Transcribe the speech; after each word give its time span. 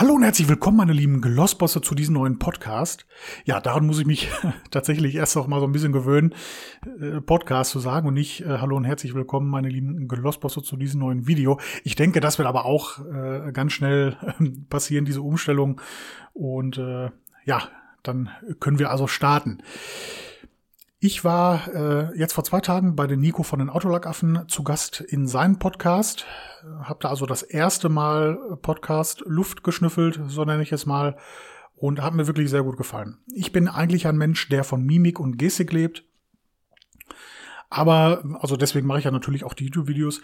Hallo 0.00 0.14
und 0.14 0.22
herzlich 0.22 0.48
willkommen, 0.48 0.76
meine 0.76 0.92
lieben 0.92 1.20
Glossbosse, 1.20 1.80
zu 1.80 1.96
diesem 1.96 2.14
neuen 2.14 2.38
Podcast. 2.38 3.04
Ja, 3.44 3.60
daran 3.60 3.84
muss 3.84 3.98
ich 3.98 4.06
mich 4.06 4.30
tatsächlich 4.70 5.16
erst 5.16 5.34
noch 5.34 5.48
mal 5.48 5.58
so 5.58 5.66
ein 5.66 5.72
bisschen 5.72 5.90
gewöhnen, 5.90 6.36
äh, 7.00 7.20
Podcast 7.20 7.72
zu 7.72 7.80
sagen 7.80 8.06
und 8.06 8.14
nicht 8.14 8.42
äh, 8.42 8.58
Hallo 8.60 8.76
und 8.76 8.84
herzlich 8.84 9.16
willkommen, 9.16 9.50
meine 9.50 9.68
lieben 9.68 10.06
Glossbosse, 10.06 10.62
zu 10.62 10.76
diesem 10.76 11.00
neuen 11.00 11.26
Video. 11.26 11.58
Ich 11.82 11.96
denke, 11.96 12.20
das 12.20 12.38
wird 12.38 12.46
aber 12.46 12.64
auch 12.64 13.00
äh, 13.06 13.50
ganz 13.50 13.72
schnell 13.72 14.16
passieren, 14.70 15.04
diese 15.04 15.20
Umstellung. 15.20 15.80
Und 16.32 16.80
ja, 17.44 17.62
dann 18.04 18.30
können 18.60 18.78
wir 18.78 18.92
also 18.92 19.08
starten. 19.08 19.58
Ich 21.00 21.22
war 21.22 21.68
äh, 21.72 22.18
jetzt 22.18 22.32
vor 22.32 22.42
zwei 22.42 22.60
Tagen 22.60 22.96
bei 22.96 23.06
den 23.06 23.20
Nico 23.20 23.44
von 23.44 23.60
den 23.60 23.70
Autolackaffen 23.70 24.48
zu 24.48 24.64
Gast 24.64 25.00
in 25.00 25.28
seinem 25.28 25.60
Podcast. 25.60 26.26
Hab 26.82 26.98
da 26.98 27.10
also 27.10 27.24
das 27.24 27.42
erste 27.42 27.88
Mal 27.88 28.58
Podcast 28.62 29.22
Luft 29.24 29.62
geschnüffelt, 29.62 30.20
so 30.26 30.44
nenne 30.44 30.64
ich 30.64 30.72
es 30.72 30.86
mal, 30.86 31.16
und 31.76 32.02
hat 32.02 32.14
mir 32.14 32.26
wirklich 32.26 32.50
sehr 32.50 32.64
gut 32.64 32.76
gefallen. 32.76 33.18
Ich 33.32 33.52
bin 33.52 33.68
eigentlich 33.68 34.08
ein 34.08 34.16
Mensch, 34.16 34.48
der 34.48 34.64
von 34.64 34.84
Mimik 34.84 35.20
und 35.20 35.36
Gestik 35.36 35.72
lebt. 35.72 36.02
Aber, 37.70 38.24
also 38.40 38.56
deswegen 38.56 38.88
mache 38.88 38.98
ich 38.98 39.04
ja 39.04 39.12
natürlich 39.12 39.44
auch 39.44 39.54
die 39.54 39.66
YouTube-Videos. 39.66 40.20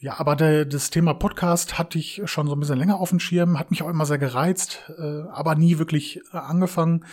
Ja, 0.00 0.18
aber 0.20 0.36
der, 0.36 0.64
das 0.64 0.88
Thema 0.88 1.12
Podcast 1.12 1.76
hatte 1.76 1.98
ich 1.98 2.22
schon 2.24 2.46
so 2.46 2.54
ein 2.54 2.60
bisschen 2.60 2.78
länger 2.78 2.98
auf 2.98 3.10
dem 3.10 3.20
Schirm, 3.20 3.58
hat 3.58 3.70
mich 3.70 3.82
auch 3.82 3.90
immer 3.90 4.06
sehr 4.06 4.16
gereizt, 4.16 4.90
äh, 4.96 5.28
aber 5.30 5.54
nie 5.54 5.78
wirklich 5.78 6.22
äh, 6.32 6.38
angefangen 6.38 7.04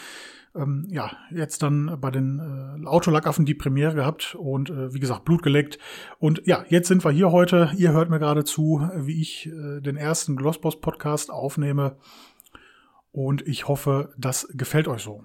ähm, 0.56 0.86
ja, 0.90 1.12
jetzt 1.32 1.64
dann 1.64 1.98
bei 2.00 2.12
den 2.12 2.40
äh, 2.40 2.88
Autolackaffen 2.88 3.46
die 3.46 3.54
Premiere 3.54 3.96
gehabt 3.96 4.36
und 4.36 4.70
äh, 4.70 4.94
wie 4.94 5.00
gesagt, 5.00 5.26
Blut 5.26 5.44
geleckt. 5.44 5.80
Und 6.20 6.42
ja, 6.46 6.66
jetzt 6.68 6.88
sind 6.88 7.06
wir 7.06 7.12
hier 7.12 7.32
heute. 7.32 7.72
Ihr 7.78 7.94
hört 7.94 8.10
mir 8.10 8.20
gerade 8.20 8.44
zu, 8.44 8.90
wie 8.96 9.22
ich 9.22 9.48
äh, 9.48 9.80
den 9.82 9.98
ersten 9.98 10.36
Glossboss 10.36 10.82
Podcast 10.82 11.32
aufnehme. 11.32 11.98
Und 13.12 13.46
ich 13.48 13.68
hoffe, 13.68 14.14
das 14.18 14.48
gefällt 14.54 14.88
euch 14.88 15.02
so. 15.02 15.24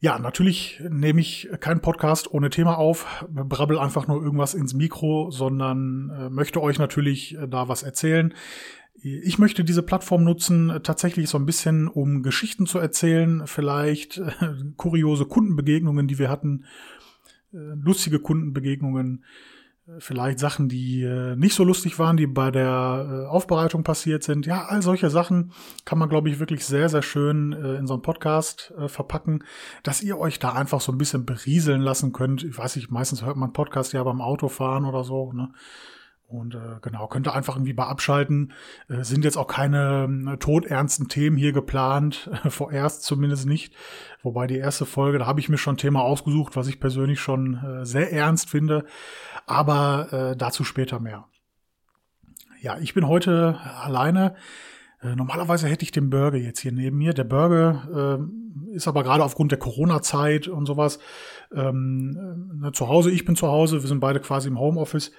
Ja, 0.00 0.18
natürlich 0.20 0.80
nehme 0.88 1.20
ich 1.20 1.48
keinen 1.58 1.80
Podcast 1.80 2.32
ohne 2.32 2.50
Thema 2.50 2.78
auf, 2.78 3.26
brabbel 3.28 3.78
einfach 3.78 4.06
nur 4.06 4.22
irgendwas 4.22 4.54
ins 4.54 4.72
Mikro, 4.72 5.32
sondern 5.32 6.10
äh, 6.10 6.30
möchte 6.30 6.62
euch 6.62 6.78
natürlich 6.78 7.36
äh, 7.36 7.48
da 7.48 7.68
was 7.68 7.82
erzählen. 7.82 8.32
Ich 9.00 9.38
möchte 9.38 9.64
diese 9.64 9.82
Plattform 9.82 10.24
nutzen, 10.24 10.70
äh, 10.70 10.80
tatsächlich 10.80 11.28
so 11.28 11.38
ein 11.38 11.46
bisschen, 11.46 11.88
um 11.88 12.22
Geschichten 12.22 12.66
zu 12.66 12.78
erzählen, 12.78 13.46
vielleicht 13.46 14.18
äh, 14.18 14.32
kuriose 14.76 15.24
Kundenbegegnungen, 15.24 16.08
die 16.08 16.18
wir 16.18 16.28
hatten, 16.28 16.64
äh, 17.52 17.58
lustige 17.76 18.18
Kundenbegegnungen, 18.18 19.24
äh, 19.86 19.92
vielleicht 20.00 20.40
Sachen, 20.40 20.68
die 20.68 21.02
äh, 21.02 21.36
nicht 21.36 21.54
so 21.54 21.62
lustig 21.62 21.98
waren, 22.00 22.16
die 22.16 22.26
bei 22.26 22.50
der 22.50 23.26
äh, 23.26 23.26
Aufbereitung 23.28 23.84
passiert 23.84 24.24
sind. 24.24 24.46
Ja, 24.46 24.64
all 24.66 24.82
solche 24.82 25.10
Sachen 25.10 25.52
kann 25.84 25.98
man, 25.98 26.08
glaube 26.08 26.28
ich, 26.28 26.40
wirklich 26.40 26.64
sehr, 26.64 26.88
sehr 26.88 27.02
schön 27.02 27.52
in 27.52 27.86
so 27.86 27.94
einen 27.94 28.02
Podcast 28.02 28.72
verpacken, 28.86 29.44
dass 29.82 30.02
ihr 30.02 30.18
euch 30.18 30.38
da 30.38 30.52
einfach 30.52 30.80
so 30.80 30.92
ein 30.92 30.98
bisschen 30.98 31.24
berieseln 31.24 31.82
lassen 31.82 32.12
könnt. 32.12 32.42
Ich 32.42 32.58
weiß 32.58 32.76
nicht, 32.76 32.90
meistens 32.90 33.24
hört 33.24 33.36
man 33.36 33.52
Podcast 33.52 33.92
ja 33.92 34.02
beim 34.02 34.20
Autofahren 34.20 34.84
oder 34.84 35.04
so, 35.04 35.32
ne? 35.32 35.52
Und 36.28 36.54
äh, 36.54 36.76
genau, 36.82 37.06
könnte 37.06 37.32
einfach 37.32 37.56
irgendwie 37.56 37.72
bei 37.72 37.86
abschalten. 37.86 38.52
Äh, 38.88 39.02
sind 39.02 39.24
jetzt 39.24 39.38
auch 39.38 39.46
keine 39.46 40.08
äh, 40.34 40.36
todernsten 40.36 41.08
Themen 41.08 41.38
hier 41.38 41.52
geplant, 41.52 42.30
vorerst 42.50 43.02
zumindest 43.02 43.46
nicht. 43.46 43.74
Wobei 44.22 44.46
die 44.46 44.58
erste 44.58 44.84
Folge, 44.84 45.18
da 45.18 45.26
habe 45.26 45.40
ich 45.40 45.48
mir 45.48 45.56
schon 45.56 45.74
ein 45.74 45.78
Thema 45.78 46.02
ausgesucht, 46.02 46.54
was 46.54 46.68
ich 46.68 46.80
persönlich 46.80 47.18
schon 47.18 47.54
äh, 47.54 47.86
sehr 47.86 48.12
ernst 48.12 48.50
finde. 48.50 48.84
Aber 49.46 50.12
äh, 50.12 50.36
dazu 50.36 50.64
später 50.64 51.00
mehr. 51.00 51.24
Ja, 52.60 52.76
ich 52.78 52.92
bin 52.92 53.08
heute 53.08 53.58
alleine. 53.82 54.34
Äh, 55.00 55.16
normalerweise 55.16 55.66
hätte 55.66 55.84
ich 55.84 55.92
den 55.92 56.10
Burger 56.10 56.36
jetzt 56.36 56.60
hier 56.60 56.72
neben 56.72 56.98
mir. 56.98 57.14
Der 57.14 57.24
Burger 57.24 58.18
äh, 58.20 58.74
ist 58.74 58.86
aber 58.86 59.02
gerade 59.02 59.24
aufgrund 59.24 59.52
der 59.52 59.58
Corona-Zeit 59.58 60.46
und 60.46 60.66
sowas 60.66 60.98
ähm, 61.54 62.62
äh, 62.66 62.72
zu 62.72 62.88
Hause. 62.88 63.10
Ich 63.10 63.24
bin 63.24 63.34
zu 63.34 63.48
Hause. 63.48 63.80
Wir 63.80 63.88
sind 63.88 64.00
beide 64.00 64.20
quasi 64.20 64.48
im 64.48 64.58
Homeoffice. 64.58 65.12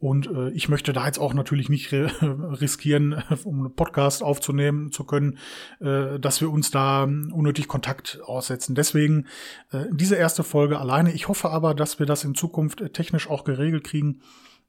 Und 0.00 0.28
äh, 0.28 0.48
ich 0.50 0.70
möchte 0.70 0.94
da 0.94 1.04
jetzt 1.06 1.18
auch 1.18 1.34
natürlich 1.34 1.68
nicht 1.68 1.92
riskieren, 1.92 3.22
um 3.44 3.60
einen 3.60 3.74
Podcast 3.74 4.22
aufzunehmen 4.22 4.90
zu 4.90 5.04
können, 5.04 5.38
äh, 5.80 6.18
dass 6.18 6.40
wir 6.40 6.50
uns 6.50 6.70
da 6.70 7.04
unnötig 7.04 7.68
Kontakt 7.68 8.18
aussetzen. 8.24 8.74
Deswegen 8.74 9.26
äh, 9.70 9.84
diese 9.92 10.16
erste 10.16 10.42
Folge 10.42 10.78
alleine. 10.78 11.12
Ich 11.12 11.28
hoffe 11.28 11.50
aber, 11.50 11.74
dass 11.74 11.98
wir 11.98 12.06
das 12.06 12.24
in 12.24 12.34
Zukunft 12.34 12.82
technisch 12.94 13.28
auch 13.28 13.44
geregelt 13.44 13.84
kriegen, 13.84 14.22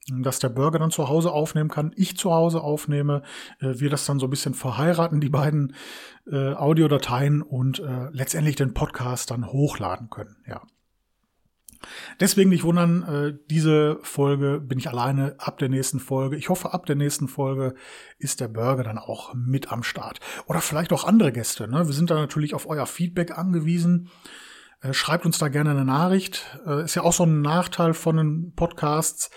dass 0.10 0.40
der 0.40 0.50
Burger 0.50 0.80
dann 0.80 0.92
zu 0.92 1.08
Hause 1.08 1.32
aufnehmen 1.32 1.70
kann, 1.70 1.94
ich 1.96 2.18
zu 2.18 2.34
Hause 2.34 2.62
aufnehme, 2.62 3.22
äh, 3.60 3.80
wir 3.80 3.90
das 3.90 4.06
dann 4.06 4.20
so 4.20 4.28
ein 4.28 4.32
bisschen 4.32 4.54
verheiraten, 4.54 5.22
die 5.22 5.30
beiden 5.30 5.76
äh, 6.30 6.54
Audiodateien 6.54 7.42
und 7.42 7.80
äh, 7.80 8.10
letztendlich 8.12 8.58
den 8.58 8.74
Podcast 8.74 9.32
dann 9.32 9.48
hochladen 9.48 10.10
können. 10.10 10.38
Ja. 10.46 10.62
Deswegen 12.20 12.50
nicht 12.50 12.64
wundern, 12.64 13.04
äh, 13.04 13.38
diese 13.50 14.00
Folge 14.04 14.60
bin 14.60 14.80
ich 14.80 14.90
alleine 14.90 15.36
ab 15.38 15.58
der 15.58 15.70
nächsten 15.70 16.00
Folge. 16.00 16.36
Ich 16.36 16.50
hoffe, 16.50 16.74
ab 16.74 16.86
der 16.86 16.96
nächsten 16.96 17.28
Folge 17.28 17.76
ist 18.18 18.40
der 18.40 18.48
Burger 18.48 18.84
dann 18.84 18.98
auch 18.98 19.34
mit 19.34 19.72
am 19.72 19.84
Start. 19.84 20.20
Oder 20.48 20.62
vielleicht 20.62 20.94
auch 20.94 21.06
andere 21.06 21.32
Gäste. 21.32 21.68
Ne? 21.68 21.88
Wir 21.88 21.94
sind 21.94 22.10
da 22.10 22.16
natürlich 22.16 22.54
auf 22.54 22.68
euer 22.68 22.86
Feedback 22.86 23.38
angewiesen. 23.38 24.10
Äh, 24.82 24.94
schreibt 24.94 25.26
uns 25.26 25.38
da 25.38 25.48
gerne 25.48 25.72
eine 25.72 25.86
Nachricht. 25.86 26.60
Äh, 26.66 26.84
ist 26.84 26.96
ja 26.96 27.04
auch 27.04 27.14
so 27.14 27.24
ein 27.24 27.42
Nachteil 27.42 27.94
von 27.94 28.18
den 28.18 28.54
Podcasts. 28.56 29.30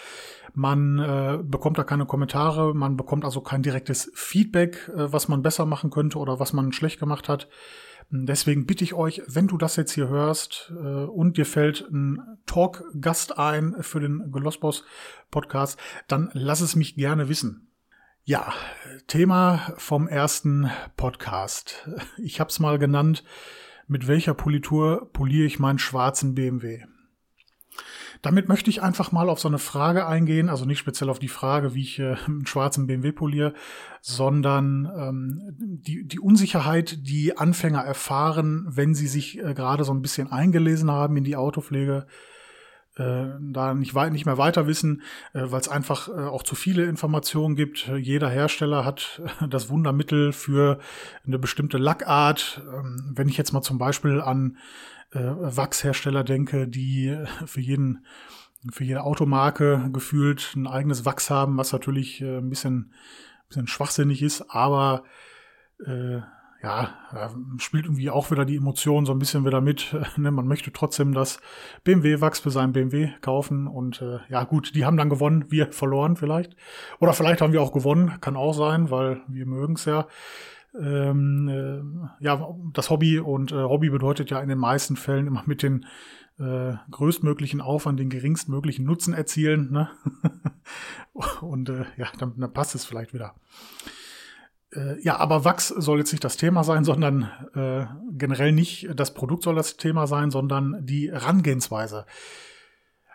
Man 0.56 1.00
äh, 1.00 1.38
bekommt 1.42 1.78
da 1.78 1.82
keine 1.82 2.06
Kommentare, 2.06 2.74
man 2.74 2.96
bekommt 2.96 3.24
also 3.24 3.40
kein 3.40 3.62
direktes 3.62 4.12
Feedback, 4.14 4.88
äh, 4.94 5.12
was 5.12 5.26
man 5.26 5.42
besser 5.42 5.66
machen 5.66 5.90
könnte 5.90 6.18
oder 6.18 6.38
was 6.38 6.52
man 6.52 6.72
schlecht 6.72 7.00
gemacht 7.00 7.28
hat. 7.28 7.48
Deswegen 8.16 8.64
bitte 8.64 8.84
ich 8.84 8.94
euch, 8.94 9.22
wenn 9.26 9.48
du 9.48 9.58
das 9.58 9.74
jetzt 9.74 9.90
hier 9.90 10.08
hörst 10.08 10.72
äh, 10.76 11.04
und 11.04 11.36
dir 11.36 11.44
fällt 11.44 11.90
ein 11.90 12.22
Talk-Gast 12.46 13.38
ein 13.38 13.74
für 13.80 13.98
den 13.98 14.30
Glossboss 14.30 14.84
Podcast, 15.32 15.80
dann 16.06 16.30
lass 16.32 16.60
es 16.60 16.76
mich 16.76 16.94
gerne 16.94 17.28
wissen. 17.28 17.72
Ja, 18.22 18.52
Thema 19.08 19.74
vom 19.78 20.06
ersten 20.06 20.70
Podcast. 20.96 21.88
Ich 22.16 22.38
habe 22.38 22.50
es 22.50 22.60
mal 22.60 22.78
genannt, 22.78 23.24
mit 23.88 24.06
welcher 24.06 24.34
Politur 24.34 25.10
poliere 25.12 25.46
ich 25.46 25.58
meinen 25.58 25.80
schwarzen 25.80 26.36
BMW? 26.36 26.84
Damit 28.22 28.48
möchte 28.48 28.70
ich 28.70 28.82
einfach 28.82 29.12
mal 29.12 29.28
auf 29.28 29.38
so 29.38 29.48
eine 29.48 29.58
Frage 29.58 30.06
eingehen, 30.06 30.48
also 30.48 30.64
nicht 30.64 30.78
speziell 30.78 31.10
auf 31.10 31.18
die 31.18 31.28
Frage, 31.28 31.74
wie 31.74 31.82
ich 31.82 31.98
äh, 31.98 32.16
einen 32.26 32.46
schwarzen 32.46 32.86
BMW 32.86 33.12
poliere, 33.12 33.54
sondern 34.00 34.90
ähm, 34.96 35.42
die, 35.58 36.06
die 36.06 36.20
Unsicherheit, 36.20 37.06
die 37.06 37.36
Anfänger 37.36 37.80
erfahren, 37.80 38.66
wenn 38.68 38.94
sie 38.94 39.08
sich 39.08 39.38
äh, 39.42 39.54
gerade 39.54 39.84
so 39.84 39.92
ein 39.92 40.02
bisschen 40.02 40.32
eingelesen 40.32 40.90
haben 40.90 41.16
in 41.16 41.24
die 41.24 41.36
Autopflege, 41.36 42.06
äh, 42.96 43.26
da 43.40 43.74
nicht, 43.74 43.94
weit, 43.94 44.12
nicht 44.12 44.26
mehr 44.26 44.38
weiter 44.38 44.66
wissen, 44.66 45.02
äh, 45.32 45.42
weil 45.44 45.60
es 45.60 45.68
einfach 45.68 46.08
äh, 46.08 46.12
auch 46.12 46.42
zu 46.42 46.54
viele 46.54 46.84
Informationen 46.84 47.56
gibt. 47.56 47.88
Jeder 47.98 48.28
Hersteller 48.28 48.84
hat 48.84 49.20
äh, 49.40 49.48
das 49.48 49.68
Wundermittel 49.68 50.32
für 50.32 50.78
eine 51.26 51.38
bestimmte 51.38 51.78
Lackart. 51.78 52.62
Ähm, 52.72 53.12
wenn 53.14 53.28
ich 53.28 53.36
jetzt 53.36 53.52
mal 53.52 53.62
zum 53.62 53.78
Beispiel 53.78 54.20
an 54.20 54.58
äh, 55.12 55.18
Wachshersteller 55.20 56.24
denke, 56.24 56.68
die 56.68 57.16
für 57.46 57.60
jeden 57.60 58.04
für 58.72 58.84
jede 58.84 59.02
Automarke 59.02 59.90
gefühlt 59.92 60.54
ein 60.56 60.66
eigenes 60.66 61.04
Wachs 61.04 61.28
haben, 61.30 61.58
was 61.58 61.72
natürlich 61.72 62.22
äh, 62.22 62.38
ein 62.38 62.48
bisschen, 62.48 62.76
ein 62.76 63.48
bisschen 63.48 63.66
schwachsinnig 63.66 64.22
ist, 64.22 64.50
aber 64.50 65.04
äh, 65.84 66.20
ja, 66.64 66.88
spielt 67.58 67.84
irgendwie 67.84 68.08
auch 68.08 68.30
wieder 68.30 68.46
die 68.46 68.56
Emotion 68.56 69.04
so 69.04 69.12
ein 69.12 69.18
bisschen 69.18 69.44
wieder 69.44 69.60
mit. 69.60 69.94
Ne? 70.16 70.30
Man 70.30 70.46
möchte 70.46 70.72
trotzdem 70.72 71.12
das 71.12 71.40
BMW-Wachs 71.82 72.40
für 72.40 72.50
seinen 72.50 72.72
BMW 72.72 73.10
kaufen 73.20 73.66
und 73.66 74.00
äh, 74.00 74.18
ja 74.28 74.44
gut, 74.44 74.74
die 74.74 74.84
haben 74.84 74.96
dann 74.96 75.10
gewonnen, 75.10 75.46
wir 75.50 75.72
verloren 75.72 76.16
vielleicht. 76.16 76.56
Oder 77.00 77.12
vielleicht 77.12 77.40
haben 77.40 77.52
wir 77.52 77.60
auch 77.60 77.72
gewonnen, 77.72 78.12
kann 78.20 78.36
auch 78.36 78.52
sein, 78.52 78.90
weil 78.90 79.20
wir 79.28 79.44
mögen 79.44 79.74
es 79.74 79.84
ja 79.84 80.06
ähm, 80.80 81.48
äh, 81.48 82.24
ja, 82.24 82.48
das 82.72 82.90
Hobby 82.90 83.18
und 83.18 83.52
äh, 83.52 83.56
Hobby 83.56 83.90
bedeutet 83.90 84.30
ja 84.30 84.40
in 84.40 84.48
den 84.48 84.58
meisten 84.58 84.96
Fällen 84.96 85.26
immer 85.26 85.42
mit 85.46 85.62
den 85.62 85.86
äh, 86.38 86.74
größtmöglichen 86.90 87.60
Aufwand 87.60 88.00
den 88.00 88.10
geringstmöglichen 88.10 88.84
Nutzen 88.84 89.14
erzielen. 89.14 89.70
Ne? 89.70 89.90
und 91.40 91.68
äh, 91.68 91.84
ja, 91.96 92.06
dann, 92.18 92.34
dann 92.38 92.52
passt 92.52 92.74
es 92.74 92.84
vielleicht 92.84 93.12
wieder. 93.12 93.34
Äh, 94.74 95.00
ja, 95.02 95.16
aber 95.16 95.44
Wachs 95.44 95.68
soll 95.68 95.98
jetzt 95.98 96.12
nicht 96.12 96.24
das 96.24 96.36
Thema 96.36 96.64
sein, 96.64 96.84
sondern 96.84 97.30
äh, 97.54 97.86
generell 98.12 98.52
nicht 98.52 98.88
das 98.94 99.14
Produkt 99.14 99.42
soll 99.44 99.54
das 99.54 99.76
Thema 99.76 100.06
sein, 100.06 100.30
sondern 100.30 100.84
die 100.84 101.10
Herangehensweise. 101.10 102.06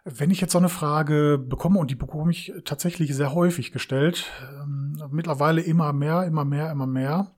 Wenn 0.05 0.31
ich 0.31 0.41
jetzt 0.41 0.53
so 0.53 0.57
eine 0.57 0.69
Frage 0.69 1.37
bekomme, 1.37 1.79
und 1.79 1.91
die 1.91 1.95
bekomme 1.95 2.31
ich 2.31 2.53
tatsächlich 2.65 3.13
sehr 3.15 3.33
häufig 3.33 3.71
gestellt, 3.71 4.31
ähm, 4.61 5.01
mittlerweile 5.11 5.61
immer 5.61 5.93
mehr, 5.93 6.23
immer 6.23 6.45
mehr, 6.45 6.71
immer 6.71 6.87
mehr, 6.87 7.31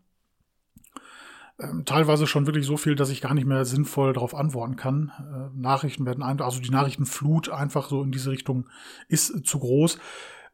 ähm, 1.59 1.85
teilweise 1.85 2.27
schon 2.27 2.45
wirklich 2.45 2.65
so 2.65 2.77
viel, 2.77 2.95
dass 2.95 3.09
ich 3.09 3.21
gar 3.21 3.33
nicht 3.33 3.45
mehr 3.45 3.65
sinnvoll 3.65 4.13
darauf 4.13 4.35
antworten 4.35 4.75
kann. 4.75 5.11
Äh, 5.19 5.59
Nachrichten 5.59 6.05
werden 6.05 6.23
einfach, 6.23 6.45
also 6.45 6.59
die 6.59 6.69
Nachrichtenflut 6.69 7.49
einfach 7.49 7.89
so 7.89 8.03
in 8.03 8.11
diese 8.11 8.31
Richtung 8.31 8.67
ist 9.07 9.45
zu 9.45 9.59
groß. 9.59 9.99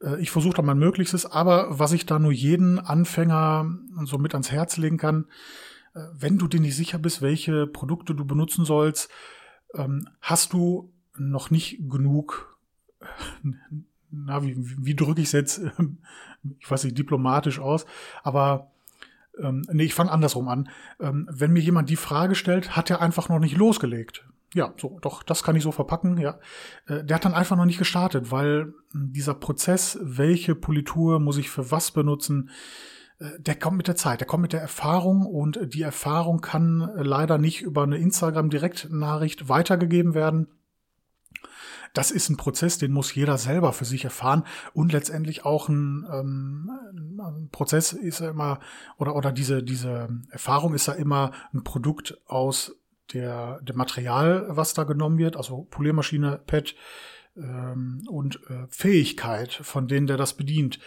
Äh, 0.02 0.22
ich 0.22 0.32
versuche 0.32 0.56
da 0.56 0.62
mein 0.62 0.78
Möglichstes, 0.78 1.26
aber 1.26 1.80
was 1.80 1.92
ich 1.92 2.06
da 2.06 2.20
nur 2.20 2.32
jeden 2.32 2.80
Anfänger 2.80 3.78
so 4.06 4.18
mit 4.18 4.34
ans 4.34 4.52
Herz 4.52 4.78
legen 4.78 4.98
kann, 4.98 5.26
äh, 5.94 6.00
wenn 6.18 6.38
du 6.38 6.48
dir 6.48 6.60
nicht 6.60 6.76
sicher 6.76 7.00
bist, 7.00 7.22
welche 7.22 7.68
Produkte 7.68 8.16
du 8.16 8.26
benutzen 8.26 8.66
sollst, 8.66 9.10
ähm, 9.74 10.08
hast 10.22 10.54
du 10.54 10.94
noch 11.18 11.50
nicht 11.50 11.90
genug, 11.90 12.58
na, 14.12 14.44
wie, 14.44 14.56
wie 14.58 14.96
drücke 14.96 15.22
ich 15.22 15.28
es 15.28 15.34
jetzt, 15.34 15.62
ich 16.60 16.70
weiß 16.70 16.84
nicht, 16.84 16.98
diplomatisch 16.98 17.60
aus, 17.60 17.86
aber 18.24 18.72
ähm, 19.40 19.64
nee, 19.72 19.84
ich 19.84 19.94
fange 19.94 20.12
andersrum 20.12 20.48
an. 20.48 20.70
Ähm, 21.00 21.28
wenn 21.32 21.54
mir 21.54 21.62
jemand 21.62 21.90
die 21.90 21.96
Frage 21.96 22.34
stellt, 22.34 22.76
hat 22.76 22.90
er 22.90 23.02
einfach 23.02 23.30
noch 23.30 23.40
nicht 23.40 23.56
losgelegt. 23.56 24.26
Ja, 24.54 24.74
so, 24.78 24.98
doch, 25.02 25.24
das 25.24 25.44
kann 25.44 25.56
ich 25.56 25.64
so 25.64 25.72
verpacken, 25.72 26.18
ja. 26.18 26.40
Äh, 26.88 27.04
der 27.04 27.16
hat 27.16 27.26
dann 27.26 27.34
einfach 27.34 27.58
noch 27.58 27.66
nicht 27.66 27.80
gestartet, 27.80 28.32
weil 28.32 28.74
dieser 28.94 29.34
Prozess, 29.34 30.00
welche 30.02 30.56
Politur 30.56 31.20
muss 31.20 31.38
ich 31.38 31.50
für 31.50 31.70
was 31.70 31.92
benutzen, 31.92 32.50
äh, 33.20 33.40
der 33.40 33.56
kommt 33.56 33.78
mit 33.78 33.88
der 33.88 33.98
Zeit, 33.98 34.22
der 34.22 34.28
kommt 34.28 34.44
mit 34.44 34.54
der 34.54 34.62
Erfahrung 34.62 35.26
und 35.26 35.60
die 35.74 35.82
Erfahrung 35.82 36.40
kann 36.40 36.90
leider 36.96 37.38
nicht 37.38 37.62
über 37.62 37.84
eine 37.84 37.98
Instagram-Direktnachricht 37.98 39.50
weitergegeben 39.50 40.14
werden. 40.14 40.48
Das 41.94 42.12
ist 42.12 42.30
ein 42.30 42.38
Prozess, 42.38 42.78
den 42.78 42.92
muss 42.92 43.16
jeder 43.16 43.38
selber 43.38 43.74
für 43.74 43.86
sich 43.86 44.04
erfahren 44.04 44.44
und 44.74 44.94
letztendlich 44.94 45.46
auch 45.46 45.68
ein, 45.68 46.06
ähm, 46.12 46.70
ein 47.20 47.50
Prozess 47.52 47.92
ist 47.92 48.20
ja 48.20 48.30
immer 48.30 48.60
oder 48.98 49.16
oder 49.16 49.32
diese 49.32 49.64
diese 49.64 50.08
Erfahrung 50.30 50.74
ist 50.74 50.88
ja 50.88 50.94
immer 50.94 51.32
ein 51.54 51.64
Produkt 51.64 52.22
aus 52.28 52.76
der 53.14 53.60
dem 53.62 53.78
Material, 53.78 54.46
was 54.50 54.74
da 54.74 54.84
genommen 54.84 55.18
wird, 55.18 55.38
also 55.38 55.68
Poliermaschine, 55.70 56.40
PET 56.46 56.76
ähm, 57.36 58.04
und 58.10 58.40
äh, 58.50 58.68
Fähigkeit 58.70 59.52
von 59.54 59.88
denen, 59.88 60.08
der 60.08 60.18
das 60.18 60.34
bedient 60.34 60.80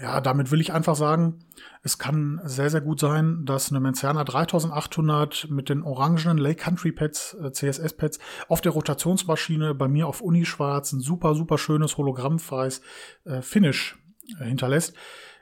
ja, 0.00 0.20
damit 0.20 0.50
will 0.50 0.60
ich 0.60 0.72
einfach 0.72 0.96
sagen, 0.96 1.40
es 1.82 1.98
kann 1.98 2.40
sehr, 2.44 2.70
sehr 2.70 2.80
gut 2.80 3.00
sein, 3.00 3.44
dass 3.44 3.70
eine 3.70 3.80
Menzerner 3.80 4.24
3800 4.24 5.50
mit 5.50 5.68
den 5.68 5.82
orangenen 5.82 6.38
Lake 6.38 6.62
Country 6.62 6.92
Pads, 6.92 7.36
äh, 7.42 7.52
CSS 7.52 7.94
Pads, 7.94 8.18
auf 8.48 8.60
der 8.60 8.72
Rotationsmaschine 8.72 9.74
bei 9.74 9.88
mir 9.88 10.06
auf 10.06 10.20
Unischwarz 10.20 10.92
ein 10.92 11.00
super, 11.00 11.34
super 11.34 11.58
schönes 11.58 11.96
hologrammfreies 11.96 12.80
äh, 13.24 13.42
Finish 13.42 13.98
äh, 14.40 14.44
hinterlässt. 14.44 14.94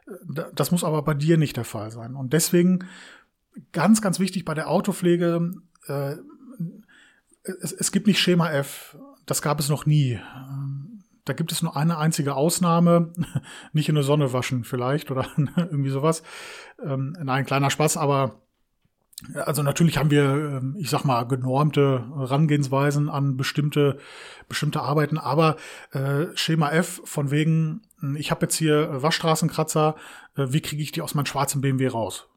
Äh, 0.07 0.43
das 0.55 0.73
muss 0.73 0.85
aber 0.85 1.03
bei 1.03 1.15
dir 1.15 1.37
nicht 1.37 1.57
der 1.57 1.65
Fall 1.65 1.91
sein. 1.91 2.17
Und 2.17 2.33
deswegen 2.33 2.87
ganz, 3.73 4.03
ganz 4.03 4.19
wichtig 4.19 4.45
bei 4.45 4.55
der 4.55 4.69
Autopflege, 4.69 5.53
äh, 5.87 6.17
es, 7.63 7.73
es 7.73 7.93
gibt 7.93 8.07
nicht 8.07 8.21
Schema 8.21 8.51
F. 8.51 8.97
Das 9.27 9.43
gab 9.43 9.61
es 9.61 9.69
noch 9.69 9.87
nie. 9.87 10.19
Da 11.25 11.33
gibt 11.33 11.53
es 11.53 11.63
nur 11.63 11.77
eine 11.77 11.99
einzige 11.99 12.35
Ausnahme, 12.35 13.13
nicht 13.73 13.89
in 13.89 13.95
der 13.95 14.05
Sonne 14.05 14.33
waschen 14.33 14.65
vielleicht 14.65 15.11
oder 15.11 15.27
irgendwie 15.57 15.91
sowas. 15.91 16.23
Ähm, 16.85 17.17
nein, 17.23 17.47
kleiner 17.47 17.71
Spaß, 17.71 17.97
aber 17.97 18.41
also 19.35 19.63
natürlich 19.63 19.99
haben 19.99 20.11
wir, 20.11 20.23
ähm, 20.23 20.77
ich 20.79 20.91
sag 20.91 21.05
mal, 21.05 21.25
genormte 21.25 22.05
Herangehensweisen 22.17 23.09
an 23.09 23.37
bestimmte, 23.37 23.99
bestimmte 24.49 24.81
Arbeiten, 24.81 25.19
aber 25.19 25.57
äh, 25.93 26.27
Schema 26.35 26.71
F 26.71 27.03
von 27.05 27.31
wegen, 27.31 27.83
ich 28.17 28.31
habe 28.31 28.47
jetzt 28.47 28.57
hier 28.57 29.03
Waschstraßenkratzer, 29.03 29.97
äh, 30.37 30.47
wie 30.49 30.63
kriege 30.63 30.83
ich 30.83 30.93
die 30.93 31.03
aus 31.03 31.15
meinem 31.15 31.27
schwarzen 31.27 31.61
BMW 31.61 31.89
raus? 31.89 32.30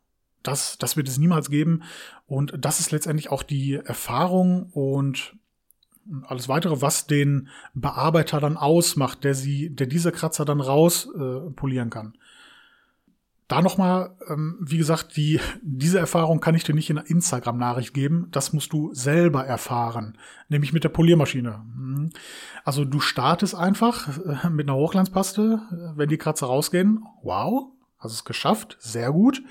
Das, 0.43 0.77
das 0.77 0.97
wird 0.97 1.07
es 1.07 1.17
niemals 1.17 1.49
geben. 1.49 1.83
Und 2.25 2.53
das 2.57 2.79
ist 2.79 2.91
letztendlich 2.91 3.31
auch 3.31 3.43
die 3.43 3.75
Erfahrung 3.75 4.69
und 4.71 5.35
alles 6.23 6.49
weitere, 6.49 6.81
was 6.81 7.07
den 7.07 7.47
Bearbeiter 7.73 8.39
dann 8.39 8.57
ausmacht, 8.57 9.23
der 9.23 9.35
sie, 9.35 9.73
der 9.73 9.87
diese 9.87 10.11
Kratzer 10.11 10.45
dann 10.45 10.59
raus 10.59 11.07
äh, 11.15 11.49
polieren 11.51 11.89
kann. 11.89 12.17
Da 13.47 13.61
nochmal, 13.61 14.15
ähm, 14.29 14.57
wie 14.61 14.77
gesagt, 14.77 15.15
die, 15.17 15.39
diese 15.61 15.99
Erfahrung 15.99 16.39
kann 16.39 16.55
ich 16.55 16.63
dir 16.63 16.73
nicht 16.73 16.89
in 16.89 16.97
einer 16.97 17.09
Instagram-Nachricht 17.09 17.93
geben. 17.93 18.27
Das 18.31 18.53
musst 18.53 18.71
du 18.73 18.93
selber 18.93 19.45
erfahren. 19.45 20.17
Nämlich 20.49 20.73
mit 20.73 20.83
der 20.83 20.89
Poliermaschine. 20.89 21.61
Mhm. 21.75 22.09
Also 22.63 22.85
du 22.85 22.99
startest 22.99 23.53
einfach 23.53 24.07
äh, 24.25 24.49
mit 24.49 24.67
einer 24.67 24.77
Hochglanzpaste, 24.77 25.61
äh, 25.71 25.97
wenn 25.97 26.09
die 26.09 26.17
Kratzer 26.17 26.47
rausgehen. 26.47 27.03
Wow, 27.21 27.67
hast 27.99 28.13
es 28.13 28.25
geschafft. 28.25 28.77
Sehr 28.79 29.11
gut. 29.11 29.43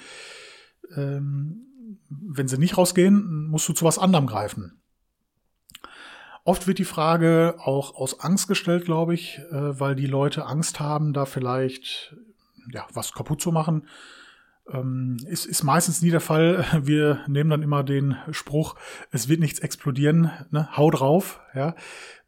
Ähm, 0.97 1.99
wenn 2.09 2.49
sie 2.49 2.59
nicht 2.59 2.77
rausgehen, 2.77 3.49
musst 3.49 3.69
du 3.69 3.73
zu 3.73 3.85
was 3.85 3.99
anderem 3.99 4.27
greifen. 4.27 4.83
Oft 6.45 6.67
wird 6.67 6.79
die 6.79 6.85
Frage 6.85 7.57
auch 7.59 7.95
aus 7.95 8.21
Angst 8.21 8.49
gestellt, 8.49 8.85
glaube 8.85 9.15
ich, 9.15 9.39
äh, 9.51 9.81
weil 9.81 9.95
die 9.95 10.07
Leute 10.07 10.47
Angst 10.47 10.81
haben, 10.81 11.13
da 11.13 11.25
vielleicht 11.25 12.17
ja, 12.71 12.87
was 12.93 13.13
kaputt 13.13 13.41
zu 13.41 13.53
machen. 13.53 13.87
Ähm, 14.71 15.17
ist, 15.27 15.47
ist 15.47 15.63
meistens 15.65 16.03
nie 16.03 16.11
der 16.11 16.21
Fall. 16.21 16.65
Wir 16.83 17.21
nehmen 17.27 17.51
dann 17.51 17.63
immer 17.63 17.83
den 17.83 18.17
Spruch, 18.31 18.77
es 19.11 19.29
wird 19.29 19.41
nichts 19.41 19.59
explodieren, 19.59 20.31
ne? 20.51 20.69
hau 20.77 20.91
drauf. 20.91 21.41
Ja? 21.55 21.75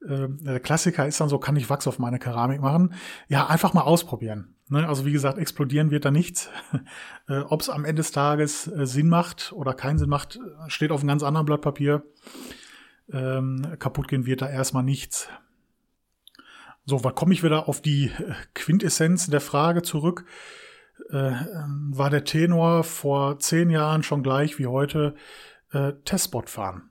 Äh, 0.07 0.29
der 0.29 0.61
Klassiker 0.61 1.07
ist 1.07 1.21
dann 1.21 1.29
so, 1.29 1.39
kann 1.39 1.57
ich 1.57 1.71
Wachs 1.71 1.87
auf 1.87 1.99
meine 1.99 2.19
Keramik 2.19 2.61
machen? 2.61 2.95
Ja, 3.29 3.47
einfach 3.47 3.73
mal 3.75 3.83
ausprobieren. 3.83 4.55
Ne? 4.69 4.87
Also 4.89 5.07
wie 5.07 5.13
gesagt, 5.13 5.39
explodieren 5.39 5.91
wird 5.91 6.05
da 6.05 6.11
nichts. 6.11 6.51
äh, 7.29 7.41
Ob 7.41 7.61
es 7.61 7.71
am 7.71 7.85
Ende 7.85 8.01
des 8.01 8.13
Tages 8.13 8.67
äh, 8.67 8.87
Sinn 8.87 9.09
macht 9.09 9.53
oder 9.53 9.75
keinen 9.75 9.99
Sinn 9.99 10.11
macht, 10.11 10.41
steht 10.69 10.91
auf 10.91 11.01
einem 11.01 11.09
ganz 11.09 11.23
anderen 11.23 11.47
Blatt 11.47 11.61
Papier 11.61 12.03
ähm, 13.13 13.77
kaputt 13.79 14.09
gehen 14.09 14.27
wird 14.27 14.43
da 14.43 14.49
erstmal 14.49 14.83
nichts. 14.83 15.29
So, 16.87 17.03
was 17.03 17.15
komme 17.15 17.33
ich 17.33 17.43
wieder 17.43 17.69
auf 17.69 17.81
die 17.81 18.11
Quintessenz 18.55 19.29
der 19.29 19.41
Frage 19.41 19.83
zurück? 19.83 20.27
Äh, 21.11 21.33
war 21.91 22.11
der 22.11 22.25
Tenor 22.25 22.85
vor 22.85 23.39
zehn 23.39 23.71
Jahren 23.71 24.03
schon 24.03 24.23
gleich 24.23 24.59
wie 24.59 24.67
heute 24.67 25.15
äh, 25.73 25.93
Testbot 26.05 26.51
fahren? 26.51 26.91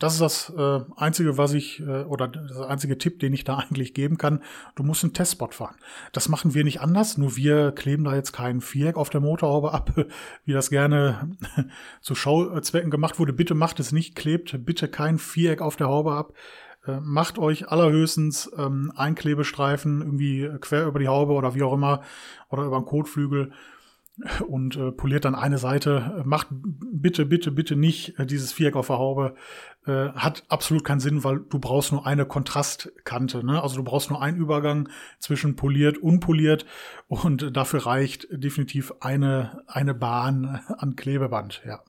Das 0.00 0.14
ist 0.14 0.22
das 0.22 0.52
äh, 0.56 0.80
einzige, 0.96 1.36
was 1.36 1.52
ich 1.52 1.80
äh, 1.80 2.04
oder 2.04 2.26
der 2.26 2.70
einzige 2.70 2.96
Tipp, 2.96 3.20
den 3.20 3.34
ich 3.34 3.44
da 3.44 3.58
eigentlich 3.70 3.92
geben 3.92 4.16
kann. 4.16 4.42
Du 4.74 4.82
musst 4.82 5.04
einen 5.04 5.12
Testspot 5.12 5.54
fahren. 5.54 5.76
Das 6.12 6.28
machen 6.30 6.54
wir 6.54 6.64
nicht 6.64 6.80
anders, 6.80 7.18
nur 7.18 7.36
wir 7.36 7.70
kleben 7.72 8.04
da 8.04 8.14
jetzt 8.14 8.32
keinen 8.32 8.62
Viereck 8.62 8.96
auf 8.96 9.10
der 9.10 9.20
Motorhaube 9.20 9.72
ab, 9.74 9.92
wie 10.46 10.54
das 10.54 10.70
gerne 10.70 11.36
zu 12.00 12.14
Schauzwecken 12.14 12.90
gemacht 12.90 13.18
wurde. 13.18 13.34
Bitte 13.34 13.54
macht 13.54 13.78
es 13.78 13.92
nicht, 13.92 14.16
klebt 14.16 14.64
bitte 14.64 14.88
kein 14.88 15.18
Viereck 15.18 15.60
auf 15.60 15.76
der 15.76 15.88
Haube 15.88 16.12
ab. 16.12 16.32
Äh, 16.86 17.00
macht 17.00 17.38
euch 17.38 17.68
allerhöchstens 17.68 18.50
ähm, 18.56 18.92
ein 18.96 19.14
Klebestreifen 19.14 20.00
irgendwie 20.00 20.48
quer 20.60 20.86
über 20.86 20.98
die 20.98 21.08
Haube 21.08 21.32
oder 21.32 21.54
wie 21.54 21.62
auch 21.62 21.74
immer 21.74 22.02
oder 22.48 22.64
über 22.64 22.78
den 22.78 22.86
Kotflügel 22.86 23.52
und 24.46 24.76
äh, 24.76 24.92
poliert 24.92 25.24
dann 25.24 25.34
eine 25.34 25.58
Seite. 25.58 26.22
Macht 26.24 26.48
bitte, 26.50 27.26
bitte, 27.26 27.50
bitte 27.50 27.76
nicht 27.76 28.18
äh, 28.18 28.26
dieses 28.26 28.52
Viereck 28.52 28.76
auf 28.76 28.88
der 28.88 28.98
Haube. 28.98 29.34
Äh, 29.86 30.10
hat 30.10 30.44
absolut 30.48 30.84
keinen 30.84 31.00
Sinn, 31.00 31.24
weil 31.24 31.40
du 31.40 31.58
brauchst 31.58 31.92
nur 31.92 32.06
eine 32.06 32.26
Kontrastkante. 32.26 33.44
Ne? 33.44 33.62
Also 33.62 33.76
du 33.76 33.84
brauchst 33.84 34.10
nur 34.10 34.20
einen 34.20 34.36
Übergang 34.36 34.88
zwischen 35.18 35.56
poliert, 35.56 35.98
unpoliert 35.98 36.66
und 37.08 37.56
dafür 37.56 37.86
reicht 37.86 38.26
definitiv 38.30 38.92
eine, 39.00 39.62
eine 39.66 39.94
Bahn 39.94 40.60
an 40.76 40.96
Klebeband. 40.96 41.62
Ja. 41.66 41.80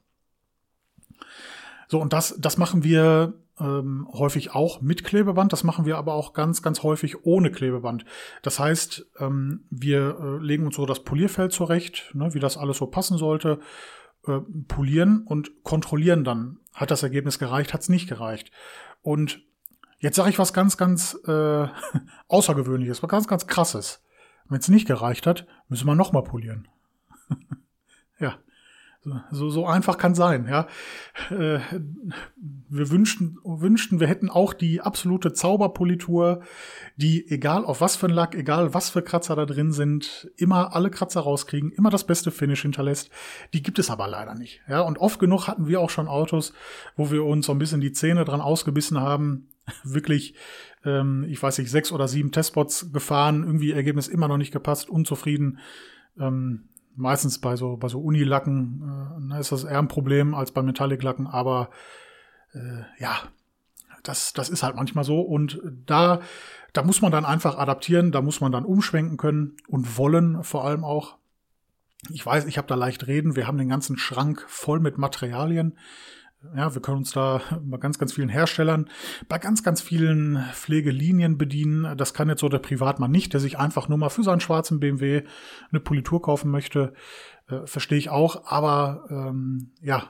So, 1.88 2.00
und 2.00 2.13
das, 2.13 2.36
das 2.39 2.58
machen 2.58 2.84
wir 2.86 3.34
ähm, 3.62 4.08
häufig 4.12 4.56
auch 4.56 4.82
mit 4.82 5.03
Klebeband. 5.03 5.53
Das 5.53 5.63
machen 5.63 5.86
wir 5.86 5.98
aber 5.98 6.13
auch 6.13 6.34
ganz, 6.34 6.62
ganz 6.62 6.84
häufig 6.84 7.25
ohne 7.25 7.51
Klebeband. 7.51 8.06
Das 8.41 8.60
heißt, 8.60 9.06
ähm, 9.20 9.65
wir 9.70 10.18
äh, 10.20 10.44
legen 10.44 10.65
uns 10.65 10.75
so 10.75 10.86
das 10.86 11.03
Polierfeld 11.03 11.53
zurecht, 11.53 12.12
ne, 12.13 12.34
wie 12.34 12.39
das 12.39 12.58
alles 12.58 12.77
so 12.77 12.88
passen 12.88 13.18
sollte, 13.18 13.60
äh, 14.27 14.39
polieren 14.68 15.24
und 15.25 15.63
kontrollieren 15.63 16.24
dann. 16.24 16.58
Hat 16.74 16.89
das 16.89 17.03
Ergebnis 17.03 17.38
gereicht, 17.38 17.74
hat 17.74 17.82
es 17.82 17.89
nicht 17.89 18.10
gereicht. 18.10 18.51
Und 19.01 19.41
jetzt 20.00 20.15
sage 20.15 20.30
ich 20.30 20.39
was 20.39 20.53
ganz, 20.53 20.77
ganz 20.77 21.18
äh, 21.27 21.68
Außergewöhnliches, 22.27 23.03
was 23.03 23.10
ganz, 23.10 23.27
ganz 23.27 23.48
Krasses. 23.48 24.03
Wenn 24.50 24.60
es 24.60 24.70
nicht 24.70 24.88
gereicht 24.88 25.27
hat, 25.27 25.46
müssen 25.70 25.88
wir 25.88 25.96
nochmal 25.96 26.24
polieren. 26.24 26.68
ja. 28.20 28.38
So, 29.31 29.50
so 29.50 29.65
einfach 29.65 29.98
kann 29.98 30.13
sein, 30.13 30.48
ja. 30.48 30.67
Äh, 31.31 31.60
wir 32.70 32.91
wünschten, 32.91 33.39
wünschten, 33.43 34.00
wir 34.00 34.08
hätten 34.08 34.29
auch 34.29 34.53
die 34.53 34.79
absolute 34.79 35.34
Zauberpolitur, 35.34 36.41
die, 36.98 37.27
egal 37.31 37.65
auf 37.65 37.81
was 37.81 37.96
für 37.96 38.05
ein 38.05 38.13
Lack, 38.13 38.36
egal 38.36 38.75
was 38.75 38.91
für 38.91 39.01
Kratzer 39.01 39.36
da 39.36 39.48
drin 39.48 39.72
sind, 39.72 40.29
immer 40.38 40.75
alle 40.75 40.91
Kratzer 40.91 41.22
rauskriegen, 41.22 41.72
immer 41.72 41.89
das 41.89 42.05
beste 42.05 42.29
Finish 42.29 42.62
hinterlässt. 42.62 43.10
Die 43.53 43.63
gibt 43.63 43.79
es 43.79 43.89
aber 43.89 44.08
leider 44.08 44.36
nicht, 44.36 44.62
ja. 44.67 44.81
Und 44.81 45.00
oft 45.00 45.20
genug 45.20 45.48
hatten 45.48 45.67
wir 45.67 45.81
auch 45.81 45.89
schon 45.89 46.08
Autos, 46.08 46.53
wo 46.96 47.10
wir 47.10 47.25
uns 47.25 47.48
so 47.48 47.53
ein 47.53 47.60
bisschen 47.60 47.81
die 47.81 47.93
Zähne 47.93 48.24
dran 48.24 48.41
ausgebissen 48.41 49.00
haben, 49.00 49.48
wirklich, 49.84 50.36
ähm, 50.86 51.25
ich 51.27 51.41
weiß 51.41 51.58
nicht, 51.58 51.72
sechs 51.72 51.91
oder 51.91 52.08
sieben 52.08 52.31
Testbots 52.31 52.91
gefahren, 52.93 53.41
irgendwie 53.43 53.72
Ergebnis 53.72 54.08
immer 54.08 54.27
noch 54.27 54.38
nicht 54.38 54.53
gepasst, 54.53 54.91
unzufrieden. 54.91 55.58
Ähm, 56.20 56.67
meistens 56.96 57.40
bei 57.40 57.56
so, 57.56 57.78
bei 57.78 57.88
so 57.88 58.00
Unilacken 58.00 59.32
äh, 59.32 59.40
ist 59.40 59.52
das 59.52 59.64
eher 59.64 59.80
ein 59.80 59.88
Problem 59.88 60.34
als 60.34 60.52
bei 60.52 60.62
Metallic-Lacken, 60.62 61.28
aber 61.28 61.70
äh, 62.54 62.84
ja, 63.00 63.18
das, 64.04 64.34
das 64.34 64.50
ist 64.50 64.64
halt 64.64 64.76
manchmal 64.76 65.04
so. 65.04 65.22
Und 65.22 65.62
da, 65.86 66.22
da 66.74 66.84
muss 66.84 67.02
man 67.02 67.12
dann 67.12 67.26
einfach 67.26 67.58
adaptieren, 67.58 68.12
da 68.12 68.22
muss 68.22 68.42
man 68.42 68.52
dann 68.52 68.66
umschwenken 68.66 69.18
können 69.18 69.58
und 69.68 69.98
wollen 69.98 70.44
vor 70.44 70.66
allem 70.66 70.84
auch. 70.84 71.18
Ich 72.10 72.26
weiß, 72.26 72.46
ich 72.46 72.58
habe 72.58 72.68
da 72.68 72.76
leicht 72.76 73.06
reden. 73.06 73.36
Wir 73.36 73.46
haben 73.46 73.60
den 73.60 73.70
ganzen 73.70 73.98
Schrank 73.98 74.44
voll 74.48 74.80
mit 74.80 74.98
Materialien. 74.98 75.78
Ja, 76.56 76.74
wir 76.74 76.82
können 76.82 76.98
uns 76.98 77.12
da 77.12 77.42
bei 77.62 77.78
ganz, 77.78 78.00
ganz 78.00 78.14
vielen 78.14 78.30
Herstellern, 78.30 78.90
bei 79.28 79.38
ganz, 79.38 79.64
ganz 79.64 79.82
vielen 79.82 80.44
Pflegelinien 80.54 81.38
bedienen. 81.38 81.96
Das 81.98 82.14
kann 82.14 82.30
jetzt 82.30 82.42
so 82.42 82.50
der 82.50 82.60
Privatmann 82.60 83.12
nicht, 83.12 83.34
der 83.34 83.40
sich 83.40 83.60
einfach 83.60 83.88
nur 83.88 83.98
mal 83.98 84.10
für 84.10 84.24
seinen 84.24 84.42
schwarzen 84.42 84.80
BMW 84.80 85.24
eine 85.72 85.80
Politur 85.80 86.22
kaufen 86.22 86.50
möchte. 86.52 86.94
Äh, 87.48 87.66
verstehe 87.66 87.98
ich 87.98 88.10
auch. 88.10 88.46
Aber 88.46 89.06
ähm, 89.10 89.72
ja, 89.82 90.10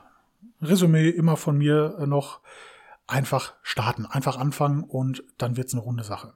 Resümee 0.62 1.10
immer 1.10 1.38
von 1.38 1.58
mir 1.58 2.06
noch 2.06 2.40
einfach 3.08 3.54
starten, 3.62 4.06
einfach 4.06 4.38
anfangen 4.38 4.84
und 4.84 5.24
dann 5.38 5.58
wird's 5.58 5.74
eine 5.74 5.82
runde 5.82 6.04
Sache. 6.04 6.34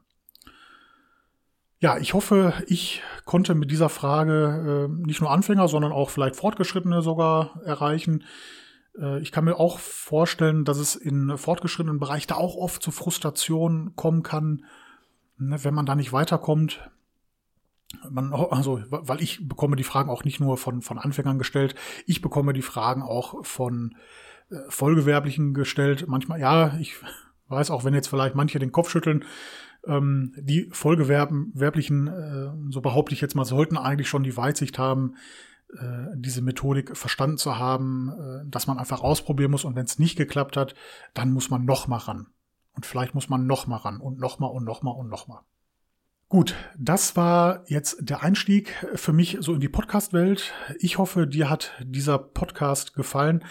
Ja, 1.80 1.98
ich 1.98 2.14
hoffe, 2.14 2.54
ich 2.68 3.02
konnte 3.25 3.54
mit 3.54 3.70
dieser 3.70 3.90
Frage 3.90 4.90
äh, 4.90 5.06
nicht 5.06 5.22
nur 5.22 5.32
Anfänger, 5.32 5.68
sondern 5.68 5.92
auch 5.92 6.10
vielleicht 6.10 6.36
Fortgeschrittene 6.36 7.02
sogar 7.02 7.62
erreichen. 7.64 8.24
Äh, 9.00 9.20
ich 9.22 9.32
kann 9.32 9.46
mir 9.46 9.60
auch 9.60 9.80
vorstellen, 9.80 10.66
dass 10.66 10.78
es 10.78 10.96
in 10.96 11.38
fortgeschrittenen 11.38 12.00
Bereich 12.00 12.28
da 12.28 12.36
auch 12.36 12.56
oft 12.56 12.82
zu 12.82 12.92
Frustration 12.92 13.96
kommen 13.96 14.24
kann, 14.24 14.66
ne, 15.38 15.64
wenn 15.64 15.74
man 15.74 15.86
da 15.86 15.96
nicht 15.96 16.14
weiterkommt. 16.14 16.90
Man, 18.10 18.34
also, 18.34 18.82
weil 18.90 19.22
ich 19.22 19.48
bekomme 19.48 19.75
die 19.75 19.84
Fragen 19.84 20.10
auch 20.10 20.24
nicht 20.24 20.40
nur 20.40 20.58
von, 20.58 20.82
von 20.82 20.98
Anfängern 20.98 21.38
gestellt, 21.38 21.75
ich 22.06 22.22
bekomme 22.22 22.52
die 22.52 22.62
Fragen 22.62 23.02
auch 23.02 23.46
von 23.46 23.96
äh, 24.50 24.58
Vollgewerblichen 24.70 25.54
gestellt. 25.54 26.06
Manchmal, 26.08 26.40
ja, 26.40 26.78
ich 26.80 26.96
weiß 27.48 27.72
auch, 27.72 27.84
wenn 27.84 27.94
jetzt 27.94 28.08
vielleicht 28.08 28.36
manche 28.36 28.60
den 28.60 28.72
Kopf 28.72 28.90
schütteln, 28.90 29.24
ähm, 29.88 30.34
die 30.38 30.68
Vollgewerblichen, 30.72 32.08
äh, 32.08 32.72
so 32.72 32.82
behaupte 32.82 33.14
ich 33.14 33.22
jetzt 33.22 33.36
mal, 33.36 33.46
sollten 33.46 33.78
eigentlich 33.78 34.10
schon 34.10 34.24
die 34.24 34.36
Weitsicht 34.36 34.80
haben, 34.80 35.16
diese 36.15 36.41
Methodik 36.41 36.95
verstanden 36.95 37.38
zu 37.38 37.57
haben, 37.57 38.12
äh, 38.12 38.50
dass 38.50 38.67
man 38.67 38.79
einfach 38.79 39.01
ausprobieren 39.01 39.51
muss 39.51 39.65
und 39.65 39.75
wenn 39.75 39.86
es 39.86 40.00
nicht 40.00 40.15
geklappt 40.15 40.57
hat, 40.57 40.75
dann 41.13 41.31
muss 41.31 41.50
man 41.50 41.65
noch 41.65 41.88
mal 41.88 41.98
ran. 41.98 42.27
Und 42.74 42.86
vielleicht 42.86 43.15
muss 43.15 43.29
man 43.29 43.45
noch 43.45 43.67
mal 43.67 43.77
ran 43.77 44.00
und 44.00 44.19
noch 44.19 44.39
mal 44.39 44.48
und 44.48 44.65
noch 44.65 44.84
mal 44.84 44.91
und 44.91 45.10
noch 45.10 45.27
mal. 45.27 45.41
Gut, 46.27 46.55
das 46.77 47.15
war 47.15 47.63
jetzt 47.67 47.98
der 48.00 48.24
Einstieg 48.24 48.74
für 48.95 49.13
mich 49.13 49.38
so 49.41 49.53
in 49.53 49.60
die 49.60 49.69
Podcast-Welt. 49.69 50.53
Ich 50.79 50.98
hoffe, 50.98 51.27
dir 51.27 51.50
hat 51.50 51.72
dieser 51.81 52.17
Podcast 52.17 52.93
gefallen. 52.93 53.43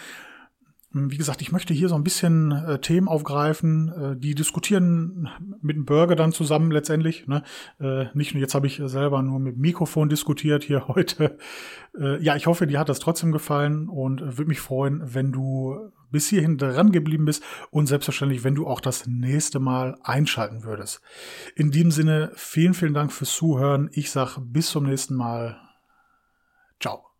Wie 0.97 1.17
gesagt, 1.17 1.41
ich 1.41 1.51
möchte 1.51 1.73
hier 1.73 1.89
so 1.89 1.95
ein 1.95 2.05
bisschen 2.05 2.53
äh, 2.53 2.79
Themen 2.79 3.09
aufgreifen, 3.09 3.89
äh, 3.89 4.15
die 4.17 4.33
diskutieren 4.33 5.27
mit 5.61 5.75
dem 5.75 5.83
Burger 5.83 6.15
dann 6.15 6.31
zusammen 6.31 6.71
letztendlich. 6.71 7.27
Ne? 7.27 7.43
Äh, 7.81 8.05
nicht 8.13 8.33
nur 8.33 8.39
jetzt 8.39 8.55
habe 8.55 8.67
ich 8.67 8.81
selber 8.85 9.21
nur 9.21 9.39
mit 9.41 9.55
dem 9.55 9.61
Mikrofon 9.61 10.07
diskutiert 10.07 10.63
hier 10.63 10.87
heute. 10.87 11.37
Äh, 11.99 12.23
ja, 12.23 12.37
ich 12.37 12.47
hoffe, 12.47 12.65
dir 12.65 12.79
hat 12.79 12.87
das 12.87 12.99
trotzdem 12.99 13.33
gefallen 13.33 13.89
und 13.89 14.21
äh, 14.21 14.37
würde 14.37 14.47
mich 14.47 14.61
freuen, 14.61 15.01
wenn 15.13 15.33
du 15.33 15.91
bis 16.11 16.29
hierhin 16.29 16.57
dran 16.57 16.93
geblieben 16.93 17.25
bist 17.25 17.43
und 17.71 17.87
selbstverständlich, 17.87 18.45
wenn 18.45 18.55
du 18.55 18.65
auch 18.65 18.79
das 18.79 19.05
nächste 19.05 19.59
Mal 19.59 19.97
einschalten 20.01 20.63
würdest. 20.63 21.01
In 21.57 21.71
diesem 21.71 21.91
Sinne, 21.91 22.31
vielen, 22.35 22.73
vielen 22.73 22.93
Dank 22.93 23.11
fürs 23.11 23.33
Zuhören. 23.33 23.89
Ich 23.91 24.11
sag 24.11 24.37
bis 24.39 24.69
zum 24.69 24.85
nächsten 24.85 25.15
Mal. 25.15 25.59
Ciao. 26.79 27.14